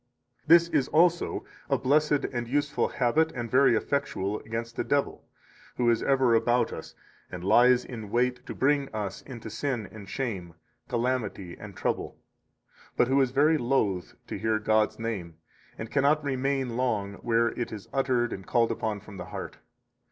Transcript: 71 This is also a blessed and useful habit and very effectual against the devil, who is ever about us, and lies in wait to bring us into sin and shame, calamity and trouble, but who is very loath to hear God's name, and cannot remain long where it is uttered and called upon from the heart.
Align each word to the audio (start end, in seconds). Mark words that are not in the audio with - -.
71 0.47 0.55
This 0.55 0.67
is 0.69 0.87
also 0.87 1.45
a 1.69 1.77
blessed 1.77 2.25
and 2.33 2.47
useful 2.47 2.87
habit 2.87 3.31
and 3.33 3.51
very 3.51 3.75
effectual 3.75 4.39
against 4.39 4.75
the 4.75 4.83
devil, 4.83 5.27
who 5.77 5.91
is 5.91 6.01
ever 6.01 6.33
about 6.33 6.73
us, 6.73 6.95
and 7.31 7.43
lies 7.43 7.85
in 7.85 8.09
wait 8.09 8.43
to 8.47 8.55
bring 8.55 8.89
us 8.95 9.21
into 9.21 9.51
sin 9.51 9.87
and 9.91 10.09
shame, 10.09 10.55
calamity 10.89 11.55
and 11.55 11.75
trouble, 11.75 12.17
but 12.97 13.09
who 13.09 13.21
is 13.21 13.29
very 13.29 13.59
loath 13.59 14.15
to 14.25 14.39
hear 14.39 14.57
God's 14.57 14.97
name, 14.97 15.35
and 15.77 15.91
cannot 15.91 16.23
remain 16.23 16.69
long 16.77 17.13
where 17.21 17.49
it 17.49 17.71
is 17.71 17.87
uttered 17.93 18.33
and 18.33 18.47
called 18.47 18.71
upon 18.71 19.01
from 19.01 19.17
the 19.17 19.25
heart. 19.25 19.57